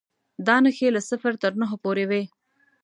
[0.47, 2.23] دا نښې له صفر تر نهو پورې وې.